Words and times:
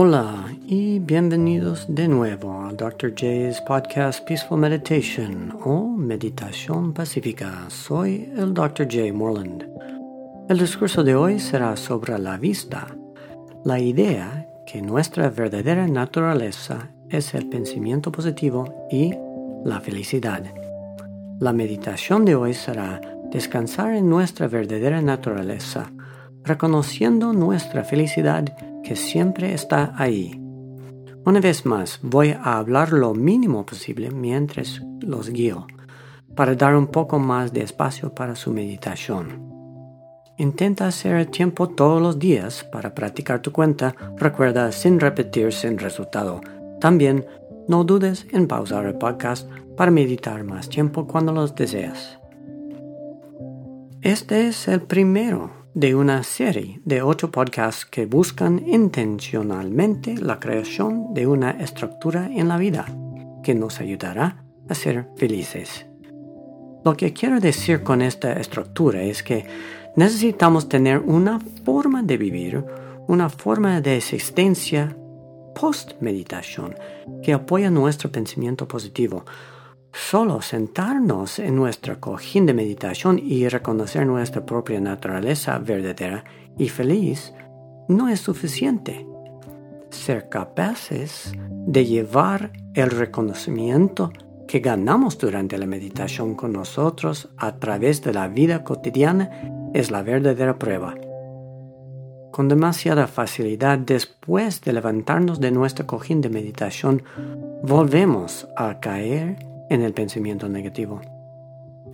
Hola 0.00 0.54
y 0.64 1.00
bienvenidos 1.00 1.86
de 1.88 2.06
nuevo 2.06 2.62
al 2.62 2.76
Dr. 2.76 3.12
J's 3.16 3.60
podcast 3.62 4.24
Peaceful 4.24 4.60
Meditation 4.60 5.58
o 5.64 5.88
Meditación 5.88 6.92
Pacífica. 6.92 7.68
Soy 7.68 8.32
el 8.36 8.54
Dr. 8.54 8.86
J. 8.88 9.12
Morland. 9.12 9.66
El 10.48 10.58
discurso 10.58 11.02
de 11.02 11.16
hoy 11.16 11.40
será 11.40 11.76
sobre 11.76 12.16
la 12.16 12.36
vista, 12.36 12.86
la 13.64 13.80
idea 13.80 14.48
que 14.68 14.80
nuestra 14.80 15.30
verdadera 15.30 15.88
naturaleza 15.88 16.92
es 17.10 17.34
el 17.34 17.48
pensamiento 17.48 18.12
positivo 18.12 18.86
y 18.92 19.12
la 19.64 19.80
felicidad. 19.80 20.44
La 21.40 21.52
meditación 21.52 22.24
de 22.24 22.36
hoy 22.36 22.54
será 22.54 23.00
descansar 23.32 23.96
en 23.96 24.08
nuestra 24.08 24.46
verdadera 24.46 25.02
naturaleza, 25.02 25.90
reconociendo 26.44 27.32
nuestra 27.32 27.82
felicidad 27.82 28.44
que 28.88 28.96
siempre 28.96 29.52
está 29.52 29.92
ahí. 29.98 30.40
Una 31.26 31.40
vez 31.40 31.66
más, 31.66 32.00
voy 32.02 32.30
a 32.30 32.56
hablar 32.56 32.90
lo 32.90 33.12
mínimo 33.12 33.66
posible 33.66 34.10
mientras 34.10 34.80
los 35.02 35.28
guío, 35.28 35.66
para 36.34 36.54
dar 36.54 36.74
un 36.74 36.86
poco 36.86 37.18
más 37.18 37.52
de 37.52 37.60
espacio 37.60 38.14
para 38.14 38.34
su 38.34 38.50
meditación. 38.50 39.46
Intenta 40.38 40.86
hacer 40.86 41.26
tiempo 41.26 41.68
todos 41.68 42.00
los 42.00 42.18
días 42.18 42.64
para 42.72 42.94
practicar 42.94 43.42
tu 43.42 43.52
cuenta. 43.52 43.94
Recuerda 44.16 44.72
sin 44.72 44.98
repetir 44.98 45.52
sin 45.52 45.76
resultado. 45.76 46.40
También 46.80 47.26
no 47.66 47.84
dudes 47.84 48.26
en 48.32 48.48
pausar 48.48 48.86
el 48.86 48.94
podcast 48.94 49.50
para 49.76 49.90
meditar 49.90 50.44
más 50.44 50.70
tiempo 50.70 51.06
cuando 51.06 51.32
los 51.32 51.54
deseas. 51.54 52.18
Este 54.00 54.46
es 54.48 54.66
el 54.66 54.80
primero 54.80 55.57
de 55.78 55.94
una 55.94 56.24
serie 56.24 56.80
de 56.84 57.02
ocho 57.02 57.30
podcasts 57.30 57.86
que 57.86 58.04
buscan 58.04 58.64
intencionalmente 58.66 60.16
la 60.16 60.40
creación 60.40 61.14
de 61.14 61.28
una 61.28 61.52
estructura 61.52 62.28
en 62.34 62.48
la 62.48 62.58
vida 62.58 62.86
que 63.44 63.54
nos 63.54 63.78
ayudará 63.78 64.42
a 64.68 64.74
ser 64.74 65.06
felices. 65.16 65.86
Lo 66.84 66.96
que 66.96 67.12
quiero 67.12 67.38
decir 67.38 67.84
con 67.84 68.02
esta 68.02 68.32
estructura 68.32 69.02
es 69.02 69.22
que 69.22 69.46
necesitamos 69.94 70.68
tener 70.68 70.98
una 70.98 71.38
forma 71.64 72.02
de 72.02 72.16
vivir, 72.16 72.64
una 73.06 73.28
forma 73.28 73.80
de 73.80 73.98
existencia 73.98 74.96
post-meditación 75.54 76.74
que 77.22 77.32
apoya 77.32 77.70
nuestro 77.70 78.10
pensamiento 78.10 78.66
positivo, 78.66 79.24
Solo 79.92 80.42
sentarnos 80.42 81.38
en 81.38 81.56
nuestro 81.56 82.00
cojín 82.00 82.46
de 82.46 82.54
meditación 82.54 83.18
y 83.18 83.48
reconocer 83.48 84.06
nuestra 84.06 84.44
propia 84.44 84.80
naturaleza 84.80 85.58
verdadera 85.58 86.24
y 86.56 86.68
feliz 86.68 87.32
no 87.88 88.08
es 88.08 88.20
suficiente. 88.20 89.06
Ser 89.90 90.28
capaces 90.28 91.32
de 91.66 91.86
llevar 91.86 92.52
el 92.74 92.90
reconocimiento 92.90 94.12
que 94.46 94.60
ganamos 94.60 95.18
durante 95.18 95.58
la 95.58 95.66
meditación 95.66 96.34
con 96.34 96.52
nosotros 96.52 97.30
a 97.36 97.56
través 97.56 98.02
de 98.02 98.12
la 98.12 98.28
vida 98.28 98.64
cotidiana 98.64 99.30
es 99.74 99.90
la 99.90 100.02
verdadera 100.02 100.58
prueba. 100.58 100.94
Con 102.30 102.48
demasiada 102.48 103.06
facilidad 103.06 103.78
después 103.78 104.60
de 104.60 104.72
levantarnos 104.72 105.40
de 105.40 105.50
nuestro 105.50 105.86
cojín 105.86 106.20
de 106.20 106.28
meditación, 106.28 107.02
volvemos 107.62 108.48
a 108.56 108.80
caer 108.80 109.47
en 109.70 109.82
el 109.82 109.92
pensamiento 109.92 110.48
negativo. 110.48 111.00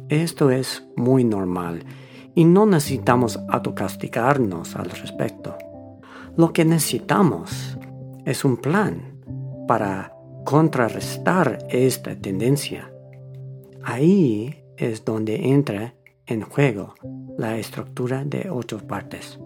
Esto 0.09 0.51
es 0.51 0.85
muy 0.97 1.25
normal 1.25 1.85
y 2.35 2.45
no 2.45 2.67
necesitamos 2.67 3.39
autocastigarnos 3.49 4.77
al 4.77 4.91
respecto. 4.91 5.57
Lo 6.37 6.53
que 6.53 6.65
necesitamos 6.65 7.79
es 8.25 8.45
un 8.45 8.57
plan 8.57 9.21
para 9.69 10.13
contrarrestar 10.45 11.59
esta 11.71 12.17
tendencia. 12.17 12.93
Ahí 13.83 14.65
es 14.77 15.05
donde 15.05 15.49
entra 15.51 15.95
en 16.27 16.43
juego 16.43 16.95
la 17.39 17.57
estructura 17.57 18.25
de 18.25 18.51
ocho 18.51 18.79
partes. 18.79 19.39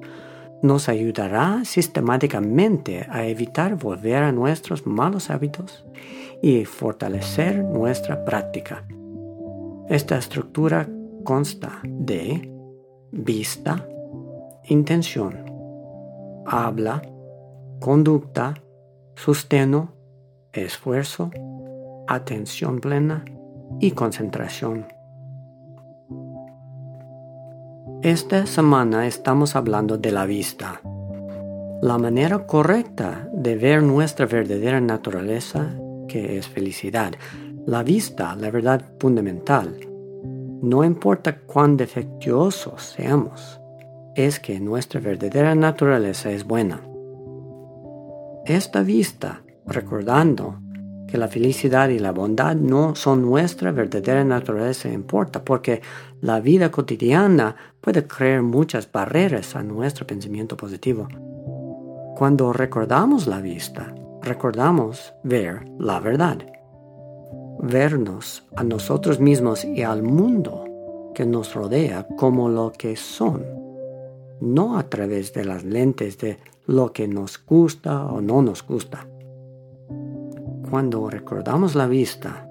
Nos 0.62 0.88
ayudará 0.88 1.64
sistemáticamente 1.64 3.06
a 3.08 3.26
evitar 3.26 3.76
volver 3.76 4.24
a 4.24 4.32
nuestros 4.32 4.86
malos 4.86 5.30
hábitos 5.30 5.86
y 6.42 6.64
fortalecer 6.64 7.64
nuestra 7.64 8.24
práctica. 8.24 8.84
Esta 9.88 10.18
estructura 10.18 10.88
consta 11.24 11.80
de 11.84 12.52
vista, 13.12 13.86
intención, 14.64 15.44
habla, 16.44 17.02
conducta, 17.80 18.54
susteno, 19.14 19.94
esfuerzo, 20.52 21.30
atención 22.08 22.80
plena 22.80 23.24
y 23.80 23.92
concentración. 23.92 24.97
Esta 28.08 28.46
semana 28.46 29.06
estamos 29.06 29.54
hablando 29.54 29.98
de 29.98 30.10
la 30.10 30.24
vista. 30.24 30.80
La 31.82 31.98
manera 31.98 32.46
correcta 32.46 33.28
de 33.34 33.54
ver 33.54 33.82
nuestra 33.82 34.24
verdadera 34.24 34.80
naturaleza 34.80 35.74
que 36.08 36.38
es 36.38 36.48
felicidad. 36.48 37.12
La 37.66 37.82
vista, 37.82 38.34
la 38.34 38.50
verdad 38.50 38.82
fundamental. 38.98 39.78
No 40.62 40.84
importa 40.84 41.40
cuán 41.40 41.76
defectuosos 41.76 42.82
seamos, 42.96 43.60
es 44.14 44.40
que 44.40 44.58
nuestra 44.58 45.00
verdadera 45.00 45.54
naturaleza 45.54 46.30
es 46.30 46.44
buena. 46.44 46.80
Esta 48.46 48.80
vista, 48.80 49.42
recordando 49.66 50.58
que 51.08 51.18
la 51.18 51.26
felicidad 51.26 51.88
y 51.88 51.98
la 51.98 52.12
bondad 52.12 52.54
no 52.54 52.94
son 52.94 53.22
nuestra 53.22 53.72
verdadera 53.72 54.22
naturaleza 54.24 54.88
importa, 54.90 55.42
porque 55.42 55.80
la 56.20 56.38
vida 56.38 56.70
cotidiana 56.70 57.56
puede 57.80 58.06
crear 58.06 58.42
muchas 58.42 58.90
barreras 58.92 59.56
a 59.56 59.62
nuestro 59.62 60.06
pensamiento 60.06 60.56
positivo. 60.56 61.08
Cuando 62.16 62.52
recordamos 62.52 63.26
la 63.26 63.40
vista, 63.40 63.94
recordamos 64.22 65.14
ver 65.24 65.64
la 65.78 65.98
verdad. 65.98 66.38
Vernos 67.60 68.44
a 68.54 68.62
nosotros 68.62 69.18
mismos 69.18 69.64
y 69.64 69.82
al 69.82 70.02
mundo 70.02 70.64
que 71.14 71.24
nos 71.24 71.54
rodea 71.54 72.06
como 72.16 72.48
lo 72.48 72.70
que 72.70 72.96
son, 72.96 73.44
no 74.40 74.78
a 74.78 74.84
través 74.84 75.32
de 75.32 75.44
las 75.44 75.64
lentes 75.64 76.18
de 76.18 76.38
lo 76.66 76.92
que 76.92 77.08
nos 77.08 77.44
gusta 77.44 78.04
o 78.06 78.20
no 78.20 78.42
nos 78.42 78.64
gusta. 78.64 79.06
Cuando 80.70 81.08
recordamos 81.08 81.74
la 81.74 81.86
vista, 81.86 82.46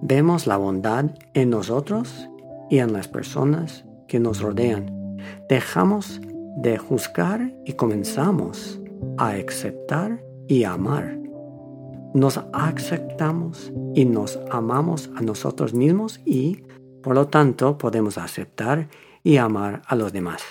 vemos 0.00 0.46
la 0.46 0.56
bondad 0.56 1.10
en 1.34 1.50
nosotros 1.50 2.30
y 2.70 2.78
en 2.78 2.94
las 2.94 3.08
personas 3.08 3.84
que 4.08 4.18
nos 4.18 4.40
rodean. 4.40 5.18
Dejamos 5.46 6.22
de 6.56 6.78
juzgar 6.78 7.54
y 7.66 7.74
comenzamos 7.74 8.80
a 9.18 9.32
aceptar 9.32 10.24
y 10.48 10.64
amar. 10.64 11.18
Nos 12.14 12.40
aceptamos 12.54 13.70
y 13.94 14.06
nos 14.06 14.38
amamos 14.50 15.10
a 15.14 15.20
nosotros 15.20 15.74
mismos 15.74 16.20
y, 16.24 16.62
por 17.02 17.14
lo 17.14 17.26
tanto, 17.28 17.76
podemos 17.76 18.16
aceptar 18.16 18.88
y 19.22 19.36
amar 19.36 19.82
a 19.86 19.94
los 19.94 20.10
demás. 20.10 20.42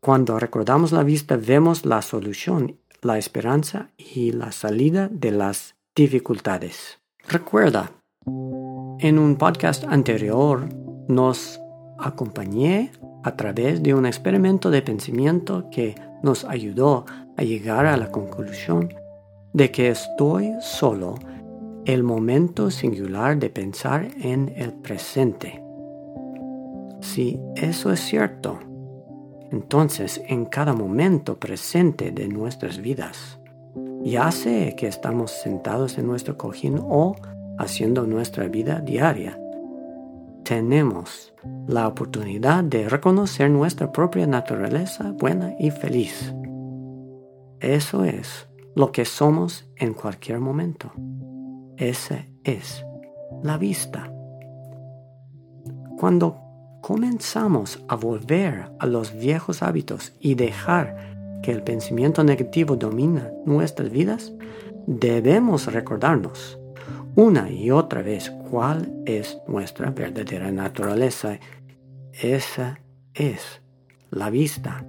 Cuando 0.00 0.38
recordamos 0.38 0.92
la 0.92 1.02
vista, 1.02 1.36
vemos 1.36 1.86
la 1.86 2.02
solución, 2.02 2.78
la 3.06 3.18
esperanza 3.18 3.90
y 3.96 4.32
la 4.32 4.52
salida 4.52 5.08
de 5.10 5.30
las 5.30 5.76
dificultades. 5.94 6.98
Recuerda, 7.28 7.92
en 8.98 9.18
un 9.18 9.36
podcast 9.36 9.84
anterior 9.84 10.68
nos 11.08 11.60
acompañé 11.98 12.90
a 13.22 13.36
través 13.36 13.82
de 13.82 13.94
un 13.94 14.06
experimento 14.06 14.70
de 14.70 14.82
pensamiento 14.82 15.68
que 15.70 15.94
nos 16.22 16.44
ayudó 16.44 17.06
a 17.36 17.42
llegar 17.42 17.86
a 17.86 17.96
la 17.96 18.10
conclusión 18.10 18.92
de 19.52 19.70
que 19.70 19.88
estoy 19.88 20.52
solo 20.60 21.14
el 21.84 22.02
momento 22.02 22.70
singular 22.70 23.38
de 23.38 23.48
pensar 23.48 24.08
en 24.20 24.52
el 24.56 24.72
presente. 24.72 25.62
Si 27.00 27.38
eso 27.54 27.92
es 27.92 28.00
cierto, 28.00 28.58
entonces 29.50 30.20
en 30.26 30.44
cada 30.44 30.72
momento 30.72 31.38
presente 31.38 32.10
de 32.10 32.28
nuestras 32.28 32.78
vidas, 32.78 33.38
ya 34.02 34.30
sea 34.30 34.74
que 34.76 34.86
estamos 34.86 35.30
sentados 35.30 35.98
en 35.98 36.06
nuestro 36.06 36.36
cojín 36.36 36.80
o 36.82 37.16
haciendo 37.58 38.06
nuestra 38.06 38.48
vida 38.48 38.80
diaria, 38.80 39.38
tenemos 40.44 41.34
la 41.66 41.88
oportunidad 41.88 42.62
de 42.62 42.88
reconocer 42.88 43.50
nuestra 43.50 43.90
propia 43.90 44.26
naturaleza 44.26 45.10
buena 45.12 45.54
y 45.58 45.70
feliz. 45.70 46.32
Eso 47.58 48.04
es 48.04 48.48
lo 48.76 48.92
que 48.92 49.04
somos 49.04 49.68
en 49.76 49.94
cualquier 49.94 50.38
momento. 50.38 50.92
Esa 51.76 52.26
es 52.44 52.84
la 53.42 53.58
vista. 53.58 54.12
Cuando 55.98 56.45
comenzamos 56.86 57.82
a 57.88 57.96
volver 57.96 58.70
a 58.78 58.86
los 58.86 59.12
viejos 59.12 59.64
hábitos 59.64 60.12
y 60.20 60.36
dejar 60.36 61.40
que 61.42 61.50
el 61.50 61.64
pensamiento 61.64 62.22
negativo 62.22 62.76
domina 62.76 63.28
nuestras 63.44 63.90
vidas, 63.90 64.32
debemos 64.86 65.66
recordarnos 65.66 66.60
una 67.16 67.50
y 67.50 67.72
otra 67.72 68.02
vez 68.02 68.30
cuál 68.48 69.02
es 69.04 69.36
nuestra 69.48 69.90
verdadera 69.90 70.52
naturaleza. 70.52 71.40
Esa 72.12 72.78
es 73.14 73.60
la 74.10 74.30
vista. 74.30 74.86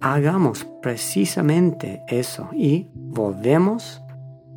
Hagamos 0.00 0.68
precisamente 0.80 2.04
eso 2.06 2.48
y 2.52 2.86
volvemos 2.94 4.00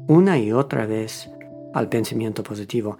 una 0.07 0.37
y 0.37 0.51
otra 0.51 0.85
vez 0.85 1.27
al 1.73 1.89
pensamiento 1.89 2.43
positivo. 2.43 2.99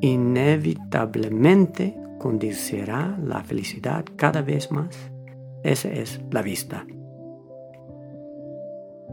Inevitablemente 0.00 2.07
conducirá 2.18 3.18
la 3.22 3.42
felicidad 3.42 4.04
cada 4.16 4.42
vez 4.42 4.70
más. 4.70 5.10
Esa 5.62 5.88
es 5.88 6.20
la 6.30 6.42
vista. 6.42 6.86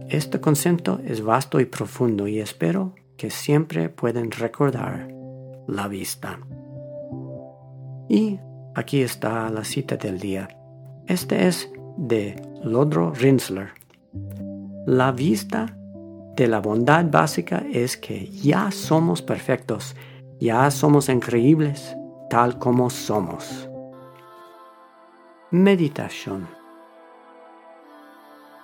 Este 0.10 0.40
concepto 0.40 1.00
es 1.06 1.24
vasto 1.24 1.60
y 1.60 1.66
profundo 1.66 2.28
y 2.28 2.40
espero 2.40 2.94
que 3.18 3.30
siempre 3.30 3.90
pueden 3.90 4.30
recordar 4.31 5.07
la 5.68 5.88
vista. 5.88 6.40
Y 8.10 8.40
aquí 8.75 9.02
está 9.02 9.50
la 9.50 9.63
cita 9.63 9.96
del 9.98 10.19
día. 10.19 10.48
Este 11.08 11.48
es 11.48 11.72
de 11.98 12.36
Lodro 12.63 13.12
Rinsler. 13.12 13.69
La 14.86 15.12
vista 15.12 15.75
de 16.36 16.48
la 16.48 16.60
bondad 16.60 17.06
básica 17.10 17.63
es 17.72 17.98
que 17.98 18.28
ya 18.28 18.69
somos 18.69 19.22
perfectos, 19.22 19.96
ya 20.40 20.69
somos 20.69 21.10
increíbles 21.10 21.96
tal 22.30 22.57
como 22.57 22.89
somos. 22.89 23.69
Meditación. 25.51 26.48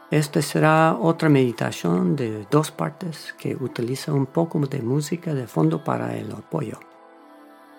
Esta 0.09 0.41
será 0.41 0.97
otra 0.99 1.29
meditación 1.29 2.15
de 2.15 2.45
dos 2.49 2.71
partes 2.71 3.33
que 3.37 3.55
utiliza 3.55 4.11
un 4.11 4.25
poco 4.25 4.59
de 4.59 4.81
música 4.81 5.33
de 5.33 5.47
fondo 5.47 5.83
para 5.83 6.17
el 6.17 6.31
apoyo. 6.31 6.79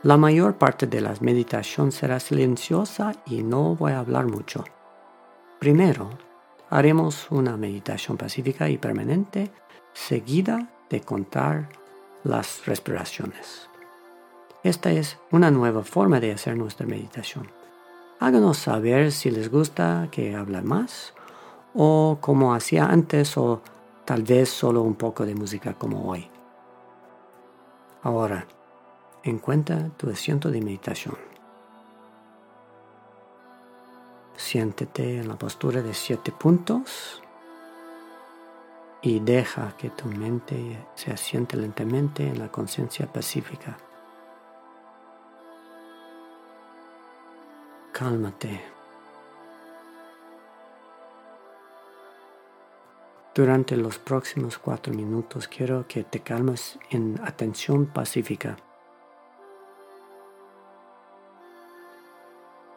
La 0.03 0.17
mayor 0.17 0.57
parte 0.57 0.87
de 0.87 1.01
la 1.01 1.15
meditación 1.21 1.93
será 1.93 2.19
silenciosa 2.21 3.13
y 3.27 3.43
no 3.43 3.75
voy 3.77 3.93
a 3.93 3.99
hablar 3.99 4.27
mucho. 4.27 4.65
Primero, 5.59 6.11
haremos 6.71 7.31
una 7.31 7.57
meditación 7.57 8.17
pacífica 8.17 8.69
y 8.69 8.79
permanente 8.79 9.51
seguida 9.93 10.71
de 10.89 11.03
contar 11.03 11.69
las 12.25 12.65
respiraciones. 12.67 13.69
Esta 14.63 14.93
es 14.93 15.19
una 15.33 15.51
nueva 15.51 15.83
forma 15.83 16.21
de 16.21 16.33
hacer 16.33 16.57
nuestra 16.57 16.87
meditación. 16.87 17.51
Háganos 18.21 18.59
saber 18.59 19.11
si 19.11 19.31
les 19.33 19.51
gusta 19.51 20.07
que 20.13 20.37
hable 20.37 20.63
más 20.63 21.15
o 21.75 22.19
como 22.21 22.55
hacía 22.55 22.85
antes 22.85 23.37
o 23.37 23.61
tal 24.05 24.23
vez 24.23 24.49
solo 24.51 24.83
un 24.83 24.95
poco 24.95 25.27
de 25.27 25.35
música 25.35 25.75
como 25.75 26.09
hoy. 26.09 26.31
Ahora, 28.05 28.47
encuentra 29.25 29.89
tu 29.97 30.09
asiento 30.09 30.49
de 30.51 30.61
meditación. 30.61 31.17
Siéntete 34.37 35.19
en 35.19 35.29
la 35.29 35.37
postura 35.37 35.83
de 35.83 35.95
siete 35.95 36.31
puntos 36.31 37.21
y 39.03 39.19
deja 39.19 39.77
que 39.77 39.91
tu 39.91 40.07
mente 40.07 40.87
se 40.95 41.13
asiente 41.13 41.57
lentamente 41.57 42.29
en 42.29 42.39
la 42.39 42.53
conciencia 42.53 43.13
pacífica. 43.13 43.77
Cálmate. 47.93 48.59
Durante 53.35 53.77
los 53.77 53.99
próximos 53.99 54.57
cuatro 54.57 54.95
minutos 54.95 55.47
quiero 55.47 55.87
que 55.87 56.03
te 56.03 56.21
calmes 56.21 56.79
en 56.89 57.21
atención 57.23 57.85
pacífica. 57.85 58.57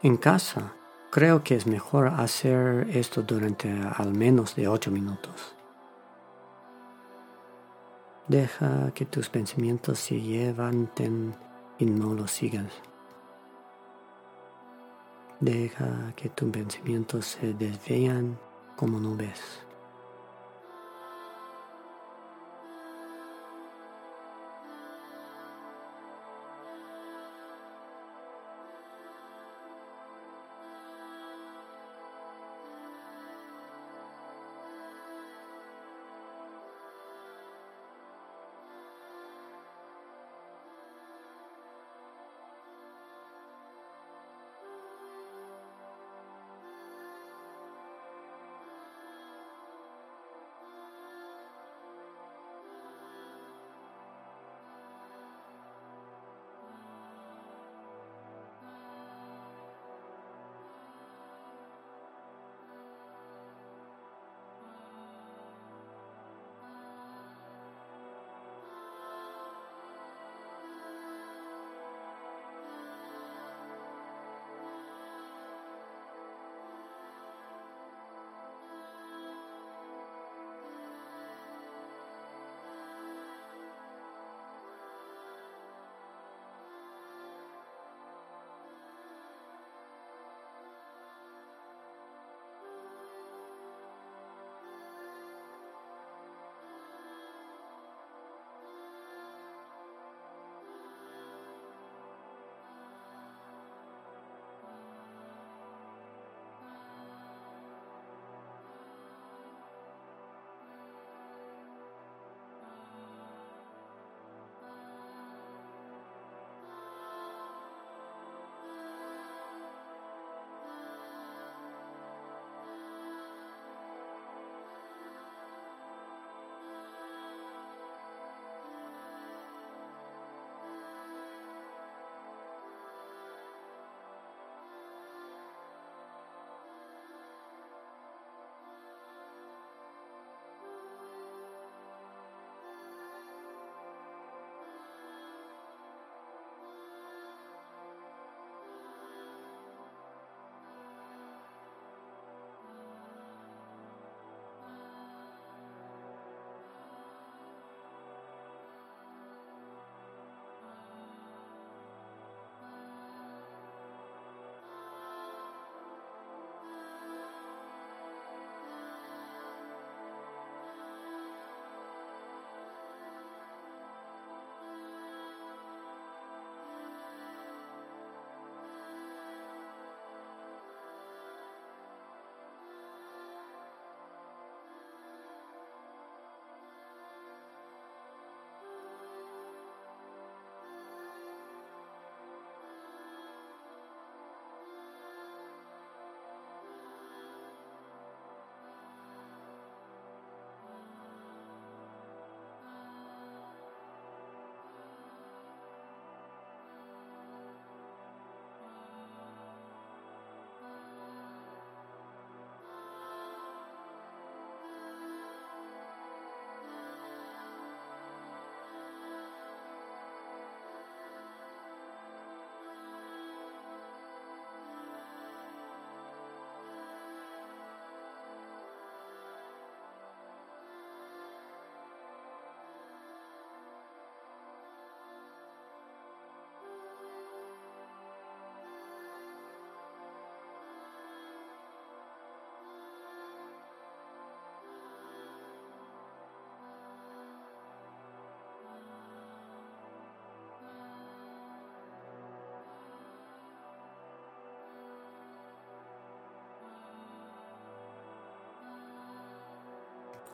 En 0.03 0.17
casa, 0.17 0.73
creo 1.11 1.45
que 1.45 1.55
es 1.55 1.65
mejor 1.65 2.07
hacer 2.07 2.89
esto 2.89 3.21
durante 3.21 3.71
al 3.71 4.13
menos 4.13 4.53
de 4.57 4.67
ocho 4.67 4.91
minutos. 4.91 5.55
Deja 8.27 8.91
que 8.93 9.05
tus 9.05 9.29
pensamientos 9.29 9.97
se 9.97 10.15
levanten 10.15 11.33
y 11.77 11.85
no 11.85 12.13
los 12.13 12.31
sigas. 12.31 12.73
Deja 15.41 16.13
que 16.15 16.29
tus 16.29 16.49
pensamientos 16.49 17.25
se 17.25 17.53
desvean 17.53 18.39
como 18.77 18.99
nubes. 18.99 19.64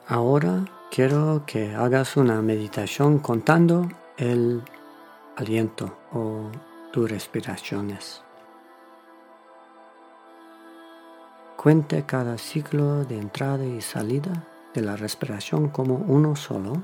Ahora 0.08 0.65
quiero 0.89 1.43
que 1.46 1.75
hagas 1.75 2.17
una 2.17 2.41
meditación 2.41 3.20
contando 3.20 3.88
el 4.17 4.63
aliento 5.38 5.96
o 6.12 6.50
tus 6.91 7.10
respiraciones. 7.10 8.24
Cuente 11.55 12.03
cada 12.05 12.38
ciclo 12.39 13.05
de 13.05 13.20
entrada 13.20 13.63
y 13.63 13.81
salida 13.81 14.48
de 14.74 14.81
la 14.81 14.96
respiración 14.96 15.70
como 15.70 15.96
uno 15.96 16.36
solo. 16.36 16.81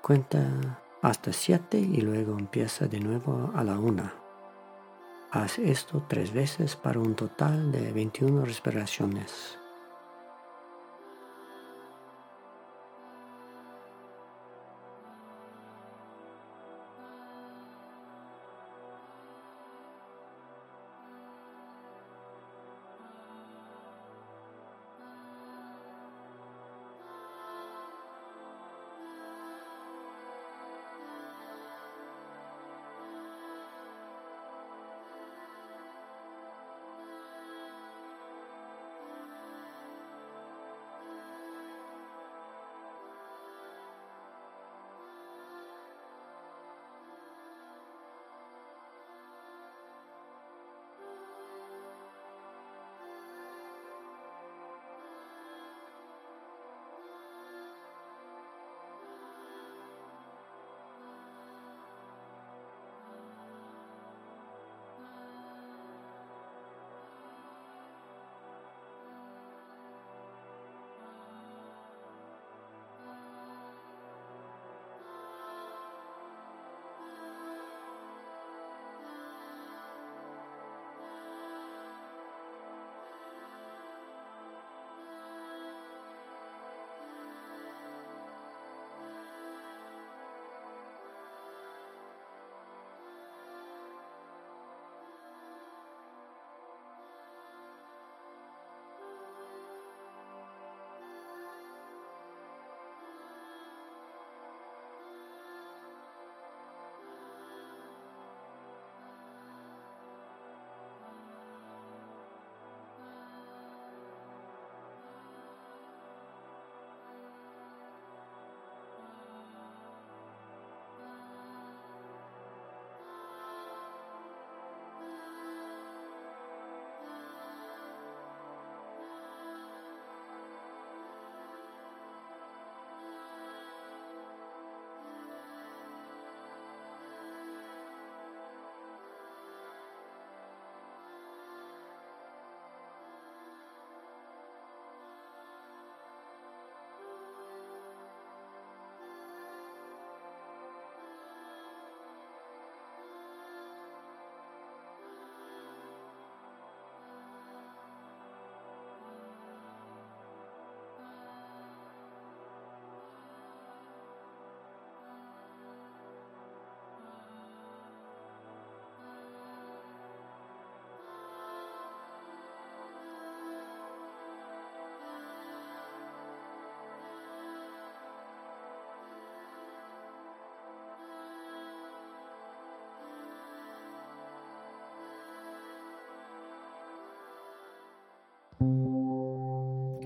Cuenta 0.00 0.80
hasta 1.02 1.32
siete 1.32 1.78
y 1.78 2.00
luego 2.00 2.38
empieza 2.38 2.86
de 2.86 3.00
nuevo 3.00 3.50
a 3.54 3.62
la 3.62 3.78
una. 3.78 4.21
Haz 5.34 5.58
esto 5.58 6.04
tres 6.06 6.30
veces 6.34 6.76
para 6.76 7.00
un 7.00 7.14
total 7.14 7.72
de 7.72 7.90
21 7.90 8.44
respiraciones. 8.44 9.61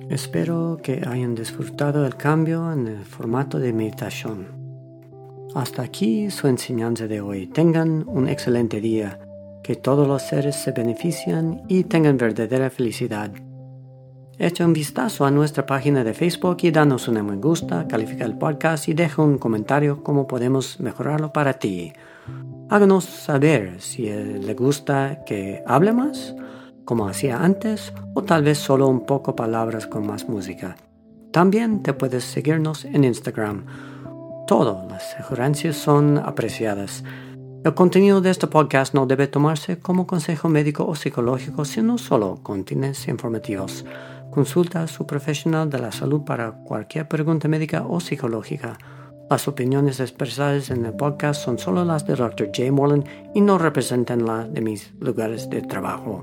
Espero 0.09 0.79
que 0.81 1.03
hayan 1.05 1.35
disfrutado 1.35 2.07
el 2.07 2.15
cambio 2.15 2.73
en 2.73 2.87
el 2.87 3.05
formato 3.05 3.59
de 3.59 3.73
meditación. 3.73 4.47
Hasta 5.53 5.83
aquí 5.83 6.31
su 6.31 6.47
enseñanza 6.47 7.09
de 7.09 7.21
hoy. 7.21 7.49
Tengan 7.49 8.05
un 8.07 8.29
excelente 8.29 8.81
día, 8.81 9.19
que 9.65 9.75
todos 9.75 10.07
los 10.07 10.23
seres 10.23 10.55
se 10.55 10.71
benefician 10.71 11.63
y 11.67 11.85
tengan 11.85 12.19
verdadera 12.19 12.71
felicidad. 12.71 13.33
Echa 14.39 14.65
un 14.65 14.75
vistazo 14.75 15.25
a 15.25 15.33
nuestra 15.33 15.67
página 15.67 16.05
de 16.05 16.15
Facebook 16.15 16.59
y 16.63 16.71
danos 16.71 17.09
una 17.09 17.25
me 17.25 17.37
gusta, 17.37 17.89
califica 17.89 18.25
el 18.25 18.39
podcast 18.39 18.89
y 18.89 18.95
deja 18.95 19.23
un 19.23 19.39
comentario 19.39 20.05
cómo 20.05 20.29
podemos 20.29 20.79
mejorarlo 20.79 21.33
para 21.33 21.55
ti. 21.55 21.93
Háganos 22.69 23.05
saber 23.07 23.81
si 23.81 24.09
le 24.09 24.55
gusta 24.55 25.25
que 25.25 25.65
hable 25.67 25.93
más 25.93 26.37
como 26.87 27.07
hacía 27.07 27.45
antes, 27.45 27.93
o 28.15 28.23
tal 28.23 28.45
vez 28.45 28.57
solo 28.57 28.89
un 28.89 29.05
poco 29.05 29.37
palabras 29.37 29.87
con 29.87 30.07
más 30.07 30.27
música. 30.27 30.77
También 31.33 31.83
te 31.83 31.93
puedes 31.93 32.25
seguirnos 32.25 32.87
en 32.87 33.05
Instagram. 33.05 33.67
Todas 34.47 34.91
las 34.91 35.11
sugerencias 35.19 35.77
son 35.77 36.17
apreciadas. 36.17 37.05
El 37.65 37.75
contenido 37.75 38.21
de 38.21 38.31
este 38.31 38.47
podcast 38.47 38.95
no 38.95 39.07
debe 39.07 39.27
tomarse 39.27 39.81
como 39.81 40.07
consejo 40.07 40.49
médico 40.49 40.87
o 40.87 40.95
psicológico, 40.95 41.65
sino 41.65 41.99
solo 41.99 42.39
continentes 42.43 43.09
informativos. 43.09 43.85
Consulta 44.31 44.85
a 44.85 44.87
su 44.87 45.05
profesional 45.07 45.69
de 45.69 45.81
la 45.81 45.91
salud 45.91 46.23
para 46.23 46.53
cualquier 46.53 47.09
pregunta 47.09 47.49
médica 47.49 47.85
o 47.87 47.99
psicológica. 47.99 48.79
Las 49.29 49.49
opiniones 49.49 49.99
expresadas 49.99 50.71
en 50.71 50.87
el 50.87 50.95
podcast 50.95 51.43
son 51.43 51.59
solo 51.59 51.85
las 51.85 52.07
de 52.07 52.15
Dr. 52.15 52.47
J. 52.55 52.71
Morland 52.71 53.05
y 53.35 53.41
no 53.41 53.59
representan 53.59 54.25
las 54.25 54.53
de 54.55 54.61
mis 54.61 54.95
lugares 55.01 55.51
de 55.51 55.63
trabajo. 55.63 56.23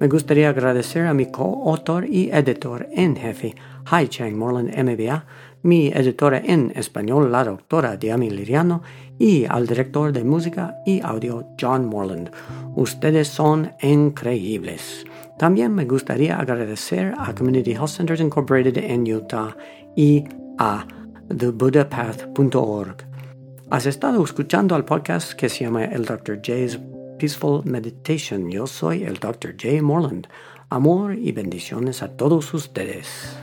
Me 0.00 0.08
gustaría 0.08 0.48
agradecer 0.48 1.06
a 1.06 1.12
mi 1.12 1.26
coautor 1.26 2.06
y 2.06 2.30
editor 2.30 2.88
en 2.90 3.16
jefe, 3.16 3.54
Hai 3.84 4.08
Chang 4.08 4.34
Morland 4.34 4.70
MBA, 4.74 5.26
mi 5.62 5.88
editora 5.88 6.40
en 6.42 6.72
español, 6.74 7.30
la 7.30 7.44
doctora 7.44 7.98
Diami 7.98 8.30
Liriano, 8.30 8.82
y 9.18 9.44
al 9.44 9.66
director 9.66 10.10
de 10.10 10.24
música 10.24 10.76
y 10.86 11.02
audio, 11.02 11.48
John 11.60 11.84
Morland. 11.84 12.30
Ustedes 12.76 13.28
son 13.28 13.72
increíbles. 13.82 15.04
También 15.38 15.74
me 15.74 15.84
gustaría 15.84 16.38
agradecer 16.38 17.12
a 17.18 17.34
Community 17.34 17.72
Health 17.72 17.88
Centers 17.88 18.22
Incorporated 18.22 18.78
en 18.78 19.02
Utah 19.02 19.54
y 19.94 20.24
a 20.56 20.86
thebuddhapath.org. 21.28 22.96
Has 23.68 23.84
estado 23.84 24.24
escuchando 24.24 24.74
al 24.74 24.86
podcast 24.86 25.34
que 25.34 25.50
se 25.50 25.64
llama 25.64 25.84
El 25.84 26.06
Dr. 26.06 26.40
J's 26.40 26.80
Peaceful 27.20 27.60
Meditation. 27.64 28.50
Yo 28.50 28.66
soy 28.66 29.04
el 29.04 29.18
Dr. 29.18 29.54
Jay 29.54 29.82
Morland. 29.82 30.26
Amor 30.70 31.18
y 31.18 31.32
bendiciones 31.32 32.02
a 32.02 32.16
todos 32.16 32.54
ustedes. 32.54 33.36